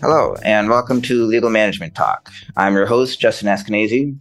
[0.00, 2.30] Hello, and welcome to Legal Management Talk.
[2.56, 4.18] I'm your host, Justin Eskenazi.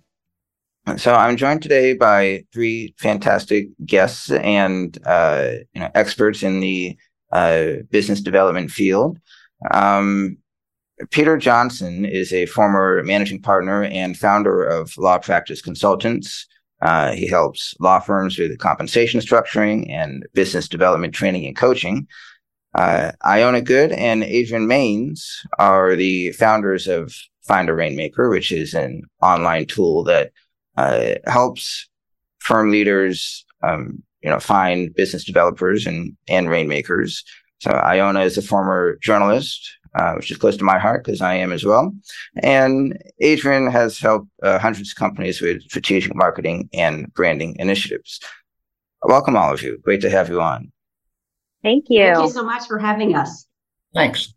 [0.97, 6.97] So I'm joined today by three fantastic guests and uh, you know, experts in the
[7.31, 9.19] uh, business development field.
[9.71, 10.39] Um,
[11.11, 16.45] Peter Johnson is a former managing partner and founder of Law Practice Consultants.
[16.81, 22.05] Uh, he helps law firms with compensation structuring and business development training and coaching.
[22.75, 25.21] Uh, Ioana Good and Adrien Maines
[25.57, 30.31] are the founders of Find a Rainmaker, which is an online tool that
[30.77, 31.89] uh, helps
[32.39, 37.23] firm leaders, um, you know, find business developers and and rainmakers.
[37.59, 41.33] So Ioana is a former journalist, uh, which is close to my heart because I
[41.35, 41.91] am as well.
[42.43, 48.19] And Adrien has helped uh, hundreds of companies with strategic marketing and branding initiatives.
[49.03, 49.79] Welcome, all of you.
[49.81, 50.71] Great to have you on.
[51.63, 52.03] Thank you.
[52.03, 53.45] Thank you so much for having us.
[53.93, 54.33] Thanks.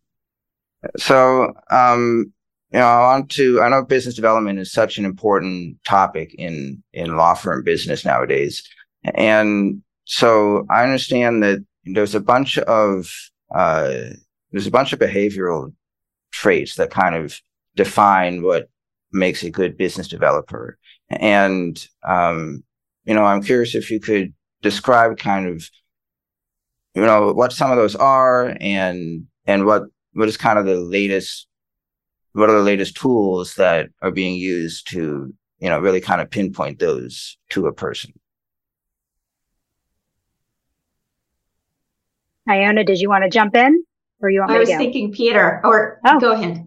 [0.96, 2.32] So, um,
[2.72, 3.60] you know, I want to.
[3.60, 8.66] I know business development is such an important topic in in law firm business nowadays,
[9.14, 13.12] and so I understand that there's a bunch of
[13.54, 14.10] uh,
[14.50, 15.72] there's a bunch of behavioral
[16.32, 17.38] traits that kind of
[17.76, 18.68] define what
[19.12, 20.78] makes a good business developer,
[21.10, 22.64] and um,
[23.04, 24.32] you know, I'm curious if you could
[24.62, 25.68] describe kind of
[26.94, 30.76] you know what some of those are and and what what is kind of the
[30.76, 31.46] latest
[32.32, 36.30] what are the latest tools that are being used to you know really kind of
[36.30, 38.12] pinpoint those to a person
[42.48, 43.84] Ioana, did you want to jump in
[44.20, 44.78] or you want I me was to go?
[44.78, 46.18] thinking Peter, or Oh.
[46.18, 46.66] go ahead.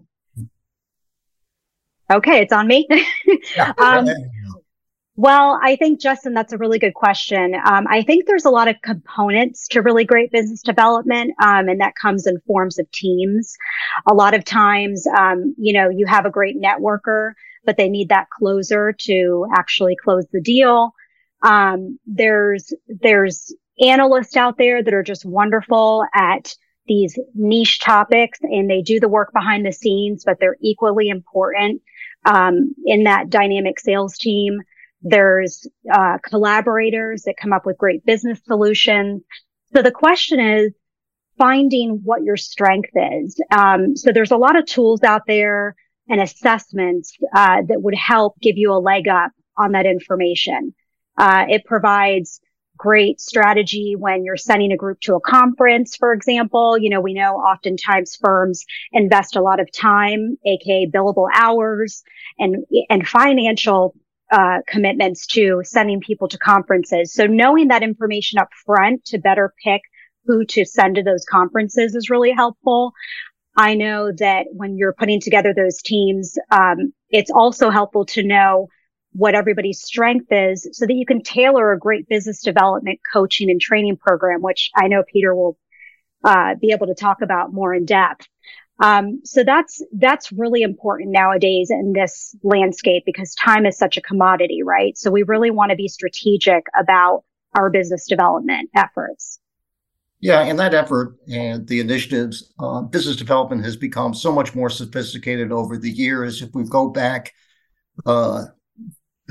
[2.10, 2.86] Okay, it's on me.
[3.56, 3.72] Yeah.
[3.78, 4.06] um,
[5.16, 7.54] well, I think Justin, that's a really good question.
[7.54, 11.80] Um, I think there's a lot of components to really great business development, um, and
[11.80, 13.56] that comes in forms of teams.
[14.06, 17.32] A lot of times, um, you know, you have a great networker,
[17.64, 20.92] but they need that closer to actually close the deal.
[21.42, 26.54] Um, there's there's analysts out there that are just wonderful at
[26.88, 31.80] these niche topics, and they do the work behind the scenes, but they're equally important
[32.26, 34.60] um, in that dynamic sales team.
[35.08, 39.22] There's uh, collaborators that come up with great business solutions.
[39.72, 40.72] So the question is
[41.38, 43.40] finding what your strength is.
[43.52, 45.76] Um, so there's a lot of tools out there
[46.08, 50.74] and assessments uh, that would help give you a leg up on that information.
[51.16, 52.40] Uh, it provides
[52.76, 56.76] great strategy when you're sending a group to a conference, for example.
[56.76, 62.02] You know, we know oftentimes firms invest a lot of time, aka billable hours
[62.38, 63.94] and, and financial
[64.30, 67.12] uh, commitments to sending people to conferences.
[67.12, 69.82] So knowing that information up front to better pick
[70.24, 72.92] who to send to those conferences is really helpful.
[73.56, 78.68] I know that when you're putting together those teams, um, it's also helpful to know
[79.12, 83.60] what everybody's strength is so that you can tailor a great business development coaching and
[83.60, 85.56] training program, which I know Peter will
[86.22, 88.28] uh, be able to talk about more in depth.
[88.78, 94.02] Um, so that's that's really important nowadays in this landscape because time is such a
[94.02, 94.96] commodity, right?
[94.98, 99.38] So we really want to be strategic about our business development efforts.
[100.20, 104.70] Yeah, and that effort and the initiatives, uh, business development has become so much more
[104.70, 106.42] sophisticated over the years.
[106.42, 107.32] If we go back
[108.04, 108.44] uh,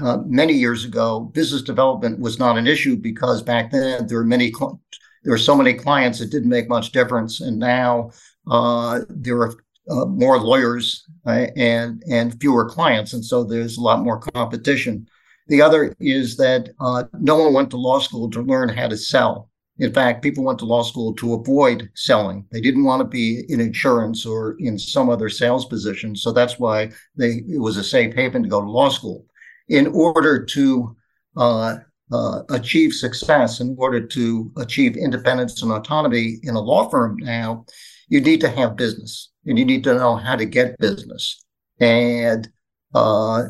[0.02, 4.24] uh, many years ago, business development was not an issue because back then there were
[4.24, 4.82] many cl-
[5.24, 8.12] there were so many clients it didn't make much difference, and now
[8.48, 9.56] there are
[9.90, 15.08] uh, more lawyers uh, and and fewer clients, and so there's a lot more competition.
[15.48, 18.98] The other is that uh, no one went to law school to learn how to
[18.98, 19.52] sell.
[19.78, 22.46] In fact, people went to law school to avoid selling.
[22.52, 26.16] They didn't want to be in insurance or in some other sales position.
[26.16, 29.26] So that's why they, it was a safe haven to go to law school.
[29.68, 30.96] In order to
[31.36, 31.76] uh,
[32.12, 37.66] uh, achieve success, in order to achieve independence and autonomy in a law firm now,
[38.08, 41.44] you need to have business and you need to know how to get business.
[41.80, 42.48] And
[42.94, 43.44] uh,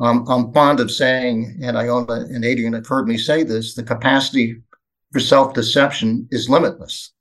[0.00, 3.74] I'm, I'm fond of saying, and I Ioana and Adrien have heard me say this,
[3.74, 4.62] the capacity
[5.12, 7.12] for self-deception is limitless.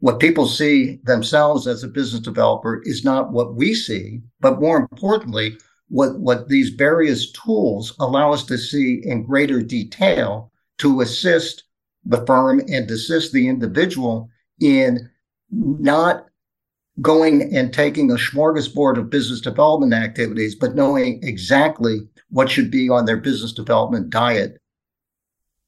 [0.00, 4.78] What people see themselves as a business developer is not what we see, but more
[4.78, 5.56] importantly,
[5.88, 11.64] what, what these various tools allow us to see in greater detail to assist
[12.04, 14.28] the firm and assist the individual
[14.60, 15.10] in
[15.50, 16.27] not
[17.00, 22.00] going and taking a smorgasbord of business development activities, but knowing exactly
[22.30, 24.58] what should be on their business development diet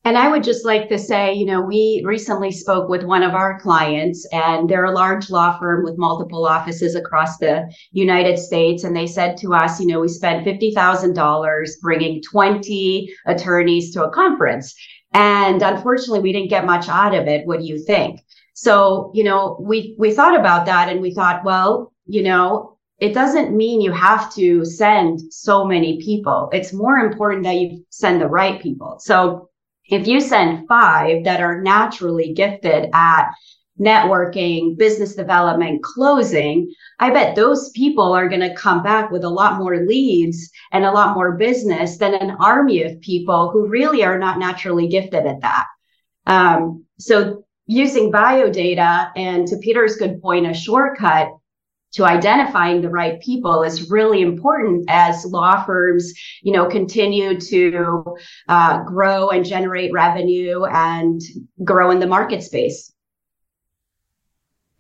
[0.04, 3.34] And I would just like to say, you know, we recently spoke with one of
[3.34, 8.84] our clients, and they're a large law firm with multiple offices across the United States.
[8.84, 14.10] And they said to us, you know, we spent $50,000 bringing 20 attorneys to a
[14.10, 14.74] conference.
[15.12, 17.46] And unfortunately, we didn't get much out of it.
[17.46, 18.20] What do you think?
[18.60, 23.14] So, you know, we, we thought about that and we thought, well, you know, it
[23.14, 26.50] doesn't mean you have to send so many people.
[26.52, 28.98] It's more important that you send the right people.
[29.00, 29.48] So
[29.86, 33.30] if you send five that are naturally gifted at
[33.80, 39.30] networking, business development, closing, I bet those people are going to come back with a
[39.30, 44.04] lot more leads and a lot more business than an army of people who really
[44.04, 45.64] are not naturally gifted at that.
[46.26, 47.39] Um, so
[47.70, 51.28] using bio data and to Peter's good point, a shortcut
[51.92, 56.12] to identifying the right people is really important as law firms,
[56.42, 58.04] you know, continue to
[58.48, 61.20] uh, grow and generate revenue and
[61.62, 62.92] grow in the market space.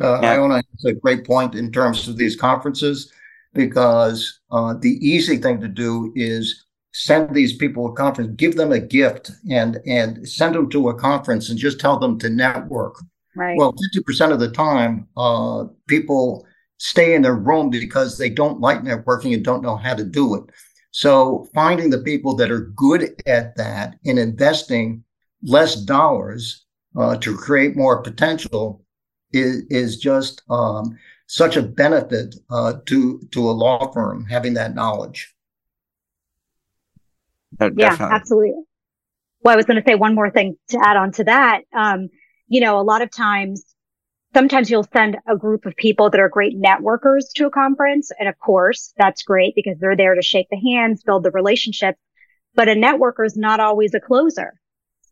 [0.00, 0.20] Uh.
[0.20, 3.12] Ioana has a great point in terms of these conferences
[3.54, 8.72] because uh, the easy thing to do is send these people a conference, give them
[8.72, 12.96] a gift, and and send them to a conference and just tell them to network.
[13.36, 13.56] Right.
[13.56, 16.46] Well, fifty percent of the time, uh, people
[16.78, 20.34] stay in their room because they don't like networking and don't know how to do
[20.34, 20.44] it.
[20.92, 25.04] So finding the people that are good at that and investing
[25.42, 26.64] less dollars
[26.98, 28.84] uh, to create more potential
[29.32, 34.74] is, is just um, such a benefit uh, to to a law firm having that
[34.74, 35.32] knowledge.
[37.76, 38.54] Yeah, absolutely.
[39.42, 41.62] Well, I was going to say one more thing to add on to that.
[41.74, 42.08] Um,
[42.46, 43.64] you know, a lot of times
[44.34, 48.10] sometimes you'll send a group of people that are great networkers to a conference.
[48.18, 51.96] And of course, that's great because they're there to shake the hands, build the relationship.
[52.54, 54.54] But a networker is not always a closer.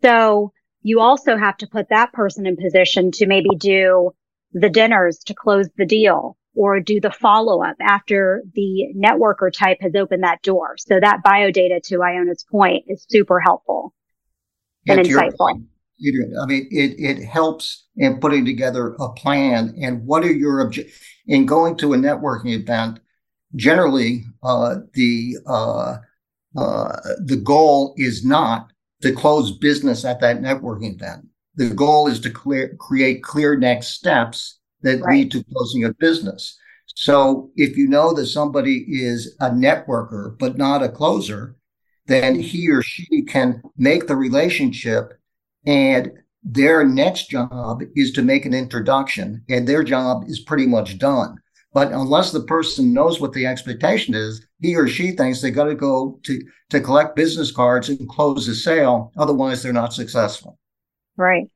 [0.03, 0.53] So
[0.83, 4.13] you also have to put that person in position to maybe do
[4.53, 9.79] the dinners to close the deal or do the follow up after the networker type
[9.81, 10.75] has opened that door.
[10.77, 13.95] So that bio data to Ioana's point is super helpful
[14.89, 15.63] and, and insightful.
[16.05, 16.37] Adrien.
[16.37, 21.01] I mean, it, it helps in putting together a plan and what are your objectives
[21.29, 22.99] in going to a networking event.
[23.55, 25.99] Generally, uh, the uh,
[26.57, 28.73] uh, the goal is not
[29.03, 31.29] to close business at that networking event.
[31.55, 35.15] The goal is to clear, create clear next steps that right.
[35.15, 36.59] lead to closing a business.
[36.87, 41.57] So if you know that somebody is a networker but not a closer,
[42.07, 45.13] then he or she can make the relationship
[45.67, 46.11] and
[46.43, 51.37] their next job is to make an introduction, and their job is pretty much done.
[51.75, 55.65] But unless the person knows what the expectation is, he or she thinks they got
[55.65, 56.41] to go to
[56.71, 59.13] to collect business cards and close the sale.
[59.19, 60.59] Otherwise, they're not successful.
[61.17, 61.49] Right.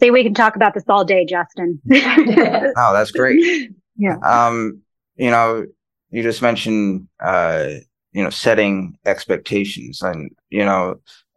[0.00, 1.80] See, we can talk about this all day, Justin.
[1.92, 3.70] oh, that's great.
[3.96, 4.16] Yeah.
[4.24, 4.82] Um,
[5.14, 5.66] you know,
[6.10, 7.74] you just mentioned, uh,
[8.10, 10.96] you know, setting expectations, and you know,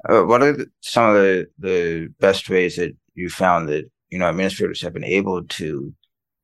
[0.09, 4.18] uh, what are the, some of the, the best ways that you found that you
[4.18, 5.94] know administrators have been able to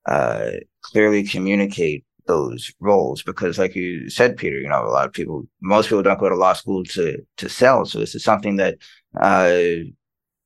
[0.07, 0.51] uh,
[0.83, 3.23] clearly communicate those roles?
[3.23, 6.29] Because, like you said, Peter, you know a lot of people, most people don't go
[6.29, 8.77] to law school to to sell, so this is something that
[9.19, 9.83] uh,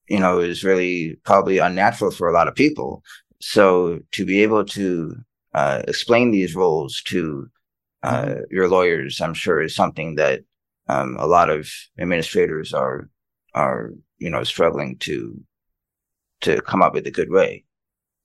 [0.08, 3.04] you know is really probably unnatural for a lot of people.
[3.40, 5.16] So to be able to
[5.54, 7.48] uh, explain these roles to
[8.04, 10.42] uh, your lawyers, I'm sure, is something that
[10.88, 13.10] um, a lot of administrators are
[13.54, 15.40] are you know struggling to
[16.42, 17.64] to come up with a good way.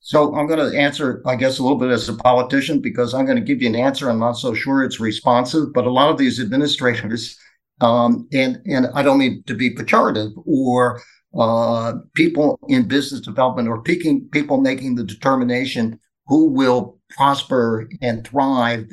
[0.05, 3.25] So I'm going to answer, I guess, a little bit as a politician because I'm
[3.25, 4.11] going to give you an answer.
[4.11, 7.39] I'm not so sure it's responsive, but a lot of these administrators,
[7.81, 11.01] um, and and I don't mean to be pejorative or
[11.39, 18.27] uh, people in business development or picking people making the determination who will prosper and
[18.27, 18.87] thrive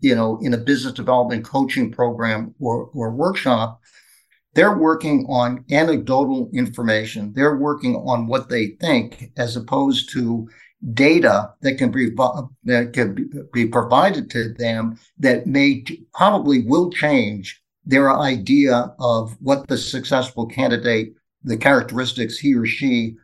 [0.00, 3.80] you know, in a business development coaching program or, or workshop,
[4.54, 7.32] they're working on anecdotal information.
[7.34, 10.48] They're working on what they think as opposed to
[10.92, 15.82] data that can be that can be provided to them that may
[16.14, 21.15] probably will change their idea of what the successful candidate
[21.46, 23.16] the characteristics he or she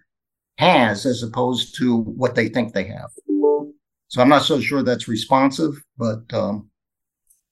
[0.58, 3.10] has as opposed to what they think they have
[4.12, 6.22] so I'm not so sure that's responsive, but.
[6.34, 6.68] Um,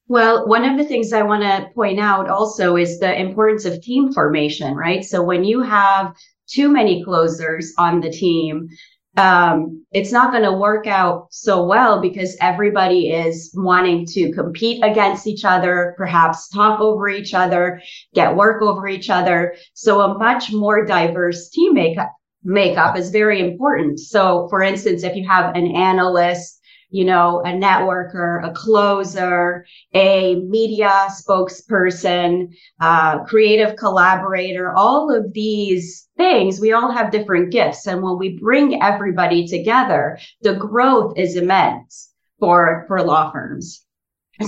[0.09, 3.81] well, one of the things I want to point out also is the importance of
[3.81, 5.03] team formation, right?
[5.03, 6.15] So when you have
[6.47, 8.69] too many closers on the team,
[9.17, 14.83] um, it's not going to work out so well because everybody is wanting to compete
[14.85, 17.83] against each other, perhaps talk over each other,
[18.15, 19.57] get work over each other.
[19.75, 22.13] So a much more diverse team makeup
[22.43, 24.01] makeup is very important.
[24.01, 26.60] So for instance, if you have an analyst
[26.91, 36.09] you know, a networker, a closer, a media spokesperson, uh, creative collaborator, all of these
[36.17, 37.87] things, we all have different gifts.
[37.87, 43.85] And when we bring everybody together, the growth is immense for, for law firms.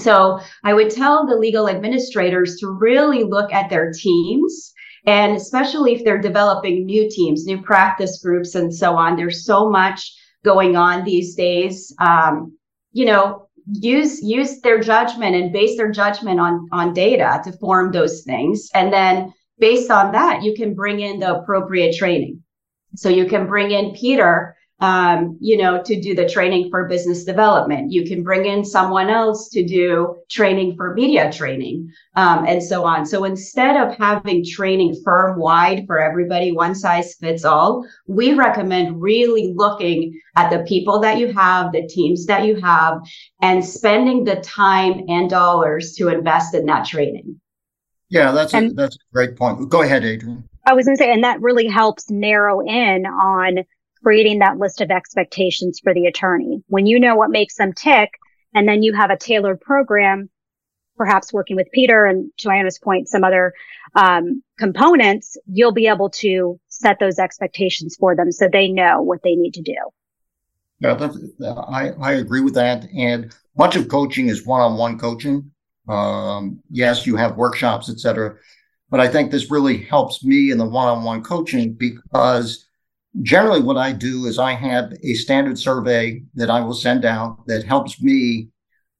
[0.00, 4.72] So I would tell the legal administrators to really look at their teams
[5.04, 9.16] and especially if they're developing new teams, new practice groups and so on.
[9.16, 11.94] There's so much going on these days.
[11.98, 12.56] Um,
[12.92, 17.92] you know, use use their judgment and base their judgment on on data to form
[17.92, 22.42] those things, and then based on that, you can bring in the appropriate training.
[22.96, 27.22] So you can bring in Peter um, you know, to do the training for business
[27.22, 27.92] development.
[27.92, 32.84] You can bring in someone else to do training for media training, um, and so
[32.84, 33.06] on.
[33.06, 39.00] So instead of having training firm wide for everybody, one size fits all, we recommend
[39.00, 42.98] really looking at the people that you have, the teams that you have,
[43.40, 47.40] and spending the time and dollars to invest in that training.
[48.08, 49.68] Yeah, that's and, a, that's a great point.
[49.68, 50.48] Go ahead, Adrien.
[50.66, 53.64] I was going to say, and that really helps narrow in on
[54.02, 56.62] creating that list of expectations for the attorney.
[56.68, 58.10] When you know what makes them tick,
[58.54, 60.28] and then you have a tailored program,
[60.96, 63.54] perhaps working with Peter and to Ioana's point, some other
[63.94, 69.22] um, components, you'll be able to set those expectations for them so they know what
[69.22, 69.76] they need to do.
[70.80, 71.10] Yeah,
[71.68, 72.88] I, I agree with that.
[72.96, 75.50] And much of coaching is one-on-one coaching.
[75.88, 78.36] Um, yes, you have workshops, etc.
[78.90, 82.61] But I think this really helps me in the one-on-one coaching because
[83.20, 87.46] generally what I do is I have a standard survey that I will send out
[87.46, 88.48] that helps me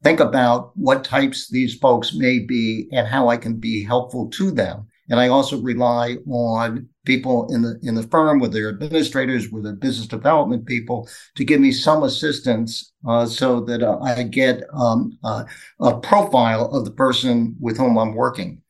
[0.02, 4.50] think about what types these folks may be and how I can be helpful to
[4.50, 4.87] them.
[5.09, 9.64] And I also rely on people in the in the firm, with their administrators, with
[9.64, 14.62] their business development people, to give me some assistance uh, so that uh, I get
[14.73, 15.45] um, uh,
[15.81, 18.62] a profile of the person with whom I'm working.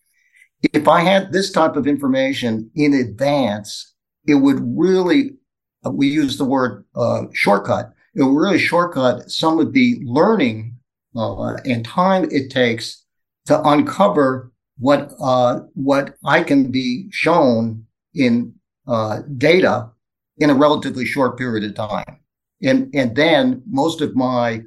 [0.73, 3.92] If I had this type of information in advance,
[4.27, 5.33] it would really,
[5.85, 10.77] uh, we use the word uh, shortcut, it would really shortcut some of the learning
[11.17, 13.05] uh, and time it takes
[13.47, 18.55] to uncover what uh, what I can be shown in
[18.87, 19.91] uh, data
[20.39, 22.19] in a relatively short period of time.
[22.63, 24.63] And, and then most of my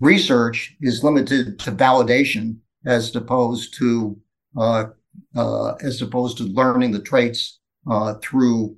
[0.00, 4.16] research is limited to validation as opposed to
[4.56, 4.86] uh,
[5.36, 8.76] uh, as opposed to learning the traits uh, through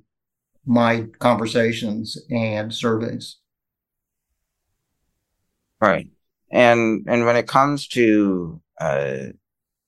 [0.65, 3.37] my conversations and surveys.
[5.79, 6.09] Right,
[6.51, 9.17] and and when it comes to uh,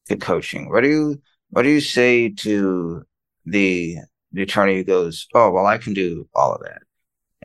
[0.08, 3.04] the coaching, what do you what do you say to
[3.46, 3.98] the
[4.32, 6.82] the attorney who goes, "Oh, well, I can do all of that."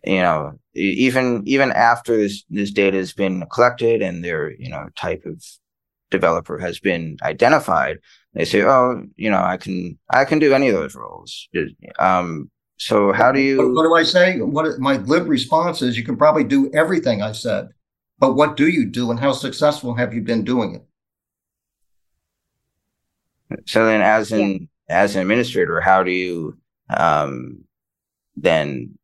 [0.04, 4.88] You know, even even after this this data has been collected and their you know
[4.96, 5.42] type of
[6.14, 7.98] developer has been identified,
[8.34, 11.48] they say, "Oh, you know, I can I can do any of those roles."
[11.98, 13.58] Um, so how do you?
[13.58, 14.40] What, what do I say?
[14.40, 17.68] What my glib response is, you can probably do everything I said,
[18.18, 20.84] but what do you do, and how successful have you been doing it?
[23.66, 25.02] So then, as an yeah.
[25.02, 26.58] as an administrator, how do you
[26.96, 27.64] um,
[28.36, 28.98] then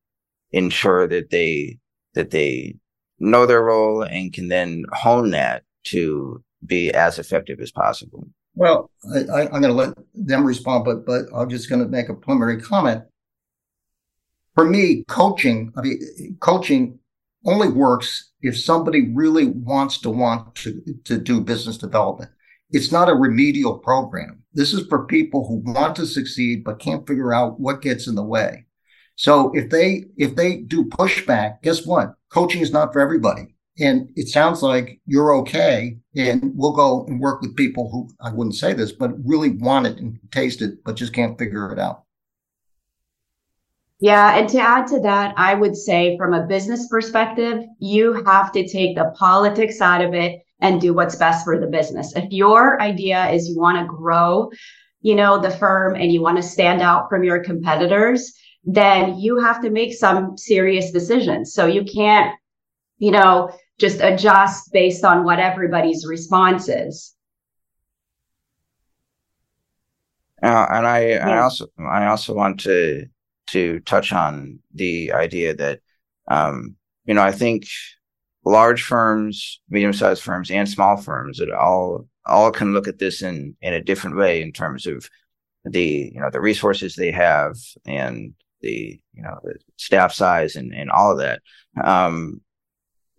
[0.52, 1.78] ensure that they
[2.14, 2.74] that they
[3.18, 8.26] know their role and can then hone that to be as effective as possible?
[8.54, 12.08] Well, I, am going to let them respond, but but I'm just going to make
[12.08, 13.04] a preliminary comment.
[14.54, 16.98] For me, coaching, I mean, coaching
[17.46, 22.30] only works if somebody really wants to want to to do business development.
[22.70, 24.42] It's not a remedial program.
[24.52, 28.14] This is for people who want to succeed but can't figure out what gets in
[28.14, 28.66] the way.
[29.16, 32.14] So if they if they do pushback, guess what?
[32.30, 37.18] Coaching is not for everybody and it sounds like you're okay and we'll go and
[37.18, 40.84] work with people who i wouldn't say this but really want it and taste it
[40.84, 42.04] but just can't figure it out.
[43.98, 48.52] Yeah and to add to that i would say from a business perspective you have
[48.52, 52.14] to take the politics out of it and do what's best for the business.
[52.14, 54.50] If your idea is you want to grow
[55.00, 59.40] you know the firm and you want to stand out from your competitors then you
[59.40, 61.54] have to make some serious decisions.
[61.54, 62.34] So you can't
[63.00, 67.16] you know, just adjust based on what everybody's response is.
[70.42, 71.28] Uh, and I, yeah.
[71.28, 73.06] I also, I also want to
[73.48, 75.80] to touch on the idea that
[76.30, 77.64] Um, you know, I think
[78.44, 83.22] large firms, medium sized firms and small firms that all, all can look at this
[83.22, 85.08] in, in a different way in terms of
[85.64, 90.72] the, you know, the resources they have and the, you know, the staff size and,
[90.72, 91.42] and all of that.
[91.82, 92.40] Um,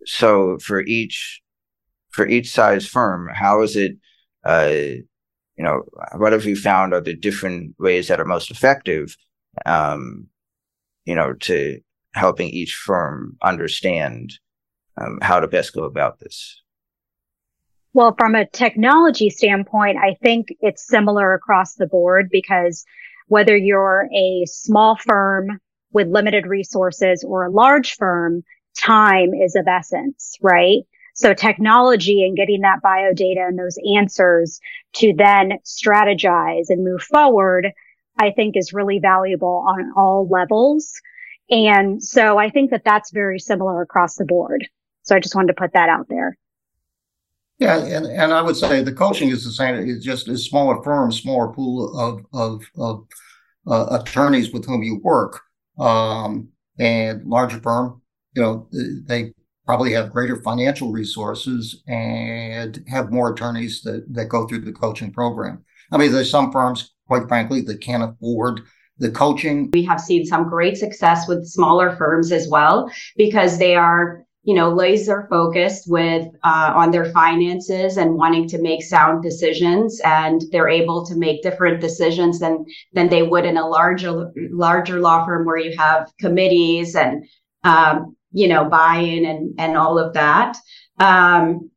[0.06, 1.40] so for each,
[2.10, 3.96] for each size firm, how is it,
[4.44, 4.72] uh,
[5.56, 5.82] you know,
[6.16, 9.16] what have you found are the different ways that are most effective,
[9.66, 10.26] um,
[11.04, 11.80] you know, to
[12.14, 14.38] helping each firm understand
[15.00, 16.62] um, how to best go about this?
[17.94, 22.84] Well, from a technology standpoint, I think it's similar across the board because
[23.28, 25.60] whether you're a small firm
[25.92, 28.44] with limited resources or a large firm,
[28.76, 30.82] time is of essence, right?
[31.14, 34.60] So technology and getting that bio data and those answers
[34.94, 37.70] to then strategize and move forward,
[38.18, 40.92] I think is really valuable on all levels.
[41.50, 44.66] And so I think that that's very similar across the board.
[45.02, 46.36] So I just wanted to put that out there.
[47.58, 49.76] Yeah, and, and I would say the coaching is the same.
[49.88, 53.06] It's just a smaller firm, smaller pool of of, of
[53.68, 55.42] uh, attorneys with whom you work,
[55.78, 56.48] um,
[56.78, 58.01] and larger firm.
[58.34, 59.32] You know, they
[59.66, 65.12] probably have greater financial resources and have more attorneys that that go through the coaching
[65.12, 65.64] program.
[65.90, 68.62] I mean, there's some firms, quite frankly, that can't afford
[68.98, 69.70] the coaching.
[69.72, 74.54] We have seen some great success with smaller firms as well because they are you
[74.54, 80.42] know, laser focused with uh, on their finances and wanting to make sound decisions, and
[80.50, 85.24] they're able to make different decisions than than they would in a larger larger law
[85.24, 87.24] firm where you have committees and
[87.62, 90.56] um, you know buy-in and and all of that.
[90.98, 91.70] Um,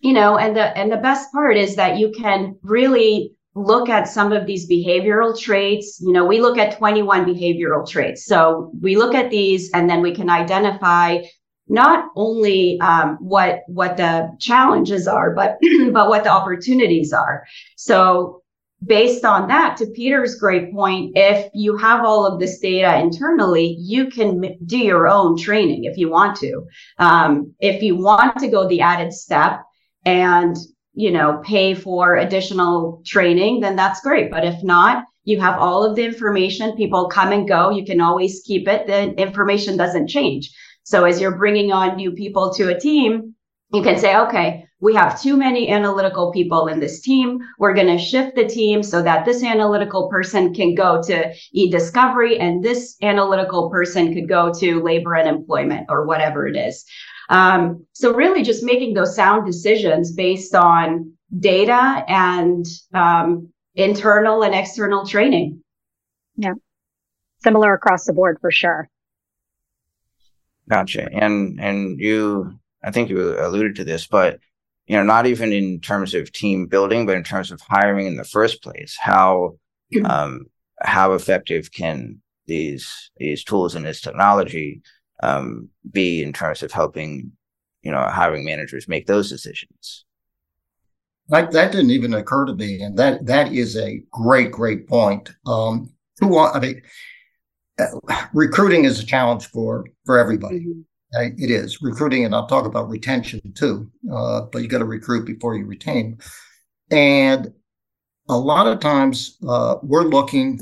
[0.00, 4.08] you know, and the and the best part is that you can really look at
[4.08, 6.00] some of these behavioral traits.
[6.00, 8.24] You know, we look at 21 behavioral traits.
[8.24, 11.22] So we look at these and then we can identify
[11.68, 15.58] not only um, what what the challenges are, but
[15.92, 17.44] but what the opportunities are.
[17.76, 18.42] So
[18.84, 23.76] based on that, to Peter's great point, if you have all of this data internally,
[23.78, 26.64] you can do your own training if you want to.
[26.98, 29.62] Um, if you want to go the added step
[30.04, 30.56] and
[30.94, 34.30] you know pay for additional training, then that's great.
[34.30, 36.76] But if not, you have all of the information.
[36.76, 37.70] People come and go.
[37.70, 38.86] You can always keep it.
[38.86, 40.50] The information doesn't change.
[40.84, 43.34] So as you're bringing on new people to a team,
[43.74, 47.40] you can say, okay, we have too many analytical people in this team.
[47.58, 52.38] We're going to shift the team so that this analytical person can go to e-discovery
[52.38, 56.84] and this analytical person could go to labor and employment or whatever it is.
[57.28, 62.64] Um, so really just making those sound decisions based on data and
[62.94, 65.62] um, internal and external training.
[66.36, 66.54] Yeah.
[67.42, 68.88] Similar across the board for sure.
[70.68, 71.08] Gotcha.
[71.12, 74.38] And and you, I think you alluded to this, but
[74.88, 78.16] you know, not even in terms of team building, but in terms of hiring in
[78.16, 79.58] the first place, how
[80.04, 80.46] um,
[80.80, 84.80] how effective can these these tools and this technology
[85.22, 87.32] um, be in terms of helping
[87.82, 90.06] you know hiring managers make those decisions?
[91.28, 95.30] Like that didn't even occur to me, and that that is a great great point.
[95.46, 96.82] Um, who I mean
[98.32, 100.60] recruiting is a challenge for for everybody.
[100.60, 100.80] Mm-hmm.
[101.12, 103.90] It is recruiting, and I'll talk about retention too.
[104.12, 106.18] Uh, but you got to recruit before you retain.
[106.90, 107.52] And
[108.28, 110.60] a lot of times, uh, we're looking.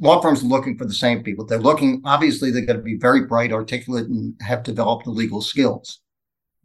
[0.00, 1.46] Law firms are looking for the same people.
[1.46, 2.02] They're looking.
[2.04, 6.00] Obviously, they got to be very bright, articulate, and have developed the legal skills.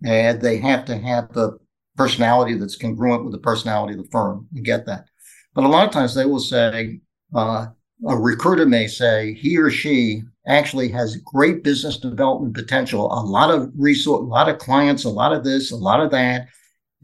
[0.03, 1.57] And they have to have the
[1.97, 4.47] personality that's congruent with the personality of the firm.
[4.51, 5.05] You get that.
[5.53, 7.01] But a lot of times, they will say,
[7.35, 7.67] uh,
[8.07, 13.51] a recruiter may say he or she actually has great business development potential, a lot
[13.51, 16.47] of resource, a lot of clients, a lot of this, a lot of that.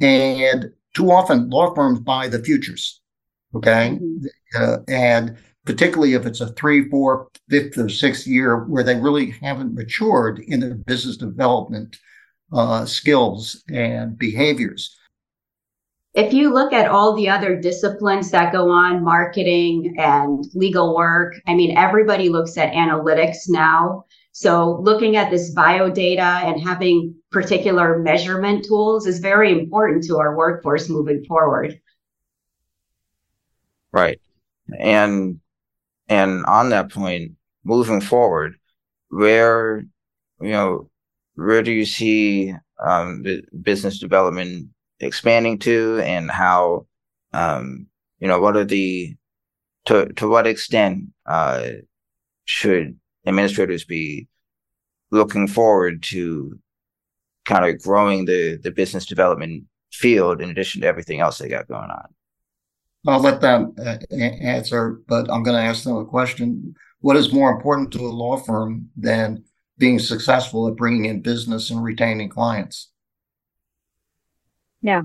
[0.02, 3.02] And too often law firms buy the futures.
[3.54, 4.00] Okay.
[4.02, 4.26] Mm-hmm.
[4.56, 9.32] Uh, and particularly if it's a three, four, fifth, or sixth year where they really
[9.32, 11.98] haven't matured in their business development
[12.54, 14.96] uh, skills and behaviors
[16.16, 21.36] if you look at all the other disciplines that go on, marketing and legal work,
[21.46, 24.06] I mean, everybody looks at analytics now.
[24.32, 30.18] So looking at this bio data and having particular measurement tools is very important to
[30.18, 31.80] our workforce moving forward.
[33.92, 34.20] Right.
[34.80, 35.42] And
[36.08, 37.34] and on that point,
[37.66, 38.56] moving forward,
[39.10, 39.86] where
[40.40, 40.90] you know,
[41.36, 42.54] where do you see
[42.86, 43.24] um,
[43.62, 46.86] business development expanding to and how
[47.34, 47.88] um,
[48.20, 49.16] you know what are the
[49.86, 51.68] to to what extent uh,
[52.46, 54.28] should administrators be
[55.12, 56.58] looking forward to
[57.46, 61.68] kind of growing the the business development field in addition to everything else they got
[61.68, 62.08] going on?
[63.08, 66.74] I'll let them uh, answer, but I'm going to ask them a question.
[67.02, 69.44] What is more important to a law firm than
[69.78, 72.90] being successful at bringing in business and retaining clients?
[74.82, 75.04] Yeah.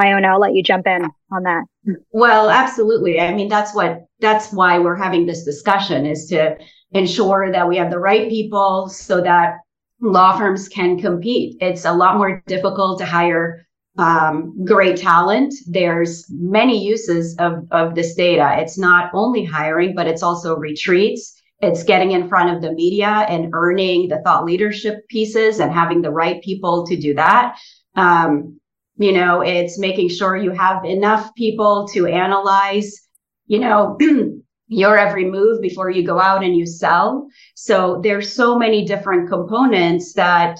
[0.00, 1.64] Ioana, I'll let you jump in on that.
[2.10, 3.20] Well, absolutely.
[3.20, 6.56] I mean, that's what, that's why we're having this discussion is to
[6.92, 9.58] ensure that we have the right people so that
[10.00, 11.56] law firms can compete.
[11.60, 13.66] It's a lot more difficult to hire
[13.98, 15.54] um, great talent.
[15.66, 18.56] There's many uses of, of this data.
[18.58, 21.41] It's not only hiring, but it's also retreats.
[21.62, 26.02] It's getting in front of the media and earning the thought leadership pieces and having
[26.02, 27.56] the right people to do that.
[27.94, 28.60] Um,
[28.96, 32.92] you know, it's making sure you have enough people to analyze,
[33.46, 33.96] you know,
[34.66, 37.28] your every move before you go out and you sell.
[37.54, 40.58] So there's so many different components that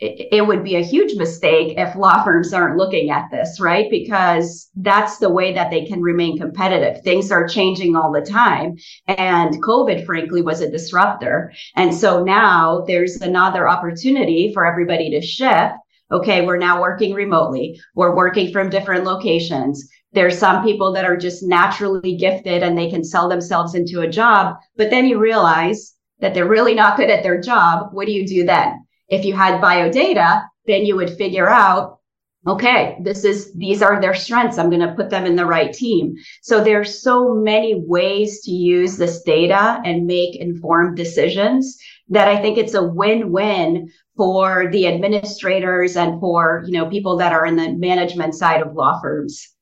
[0.00, 3.90] it, would be a huge mistake if law firms aren't looking at this, right?
[3.90, 7.02] Because that's the way that they can remain competitive.
[7.02, 8.76] Things are changing all the time.
[9.08, 11.52] And COVID, frankly, was a disruptor.
[11.74, 15.74] And so now there's another opportunity for everybody to shift.
[16.10, 17.80] Okay, we're now working remotely.
[17.94, 22.88] We're working from different locations there's some people that are just naturally gifted and they
[22.88, 24.56] can sell themselves into a job.
[24.76, 27.90] But then you realize that they're really not good at their job.
[27.92, 28.86] What do you do then?
[29.08, 31.98] If you had bio data, then you would figure out,
[32.46, 34.58] okay, this is, these are their strengths.
[34.58, 36.16] I'm going to put them in the right team.
[36.42, 42.40] So there's so many ways to use this data and make informed decisions that I
[42.40, 47.56] think it's a win-win for the administrators and for, you know, people that are in
[47.56, 49.54] the management side of law firms.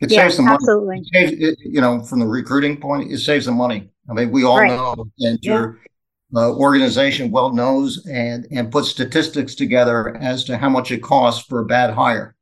[0.00, 0.96] It yeah, saves them absolutely.
[0.96, 1.08] money.
[1.12, 3.90] Saves, it, you know, from the recruiting point, it saves them money.
[4.10, 4.68] I mean, we all right.
[4.68, 5.52] know, and yeah.
[5.52, 5.80] your
[6.34, 11.44] uh, organization well knows and and puts statistics together as to how much it costs
[11.46, 12.34] for a bad hire.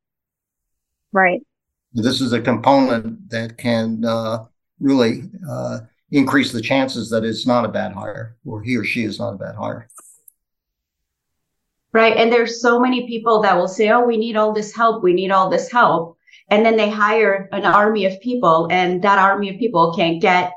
[1.12, 1.40] Right.
[1.92, 4.44] This is a component that can uh,
[4.79, 5.81] really uh,
[6.12, 9.35] increase the chances that it's not a bad hire, or he or she is not
[9.35, 9.88] a bad hire.
[11.92, 12.16] Right.
[12.16, 15.03] And there's so many people that will say, oh, we need all this help.
[15.03, 16.16] We need all this help
[16.50, 20.53] and then they hire an army of people and that army of people can't get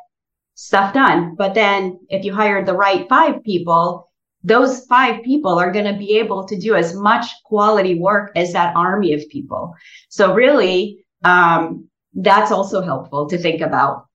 [0.56, 1.36] stuff done.
[1.36, 4.10] But then if you hire the right five people,
[4.44, 8.54] those five people are going to be able to do as much quality work as
[8.54, 9.74] that army of people.
[10.10, 14.08] So really, um, that's also helpful to think about.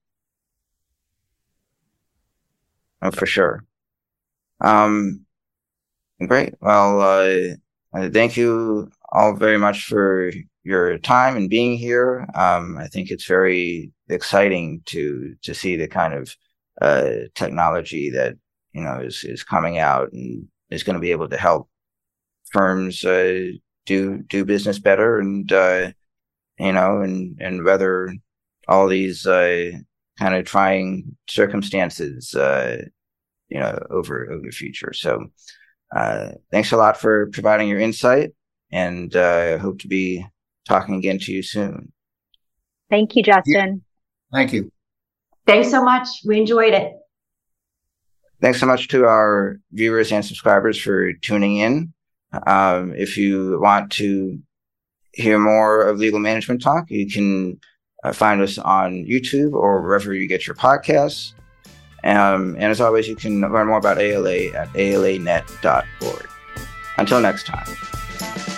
[3.01, 3.65] Oh, for sure.
[4.61, 5.25] Um,
[6.25, 6.53] great.
[6.61, 10.31] Well, uh, thank you all very much for
[10.69, 12.27] your time and being here.
[12.35, 16.35] Um, I think it's very exciting to to see the kind of
[16.79, 18.35] uh, technology that
[18.73, 21.69] you know is is coming out and is going to be able to help
[22.51, 23.47] firms uh,
[23.87, 25.91] do do business better and uh,
[26.59, 28.13] you know and and weather
[28.67, 29.71] all these uh,
[30.19, 32.77] kind of trying circumstances uh,
[33.49, 34.93] you know over over the future.
[34.93, 35.31] So
[35.95, 38.33] uh, thanks a lot for providing your insight
[38.71, 40.23] and I hope to be
[40.69, 41.91] talking again to you soon.
[42.89, 43.83] Thank you, Justin.
[44.31, 44.37] Yeah.
[44.37, 44.71] Thank you.
[45.45, 46.07] Thanks so much.
[46.25, 46.93] We enjoyed it.
[48.41, 51.93] Thanks so much to our viewers and subscribers for tuning in.
[52.47, 54.39] Um, if you want to
[55.11, 57.59] hear more of Legal Management Talk, you can
[58.03, 61.33] uh, find us on YouTube or wherever you get your podcasts.
[62.03, 66.29] Um, and as always, you can learn more about ALA at alanet.org.
[66.97, 68.48] Until next time.